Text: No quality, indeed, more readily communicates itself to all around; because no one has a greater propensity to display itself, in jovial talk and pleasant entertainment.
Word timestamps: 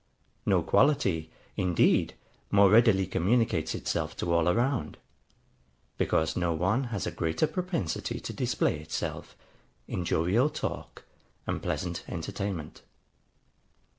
No 0.47 0.63
quality, 0.63 1.29
indeed, 1.55 2.15
more 2.49 2.71
readily 2.71 3.05
communicates 3.05 3.75
itself 3.75 4.17
to 4.17 4.33
all 4.33 4.49
around; 4.49 4.97
because 5.99 6.35
no 6.35 6.53
one 6.53 6.85
has 6.85 7.05
a 7.05 7.11
greater 7.11 7.45
propensity 7.45 8.19
to 8.21 8.33
display 8.33 8.79
itself, 8.79 9.35
in 9.87 10.03
jovial 10.03 10.49
talk 10.49 11.03
and 11.45 11.61
pleasant 11.61 12.03
entertainment. 12.07 12.81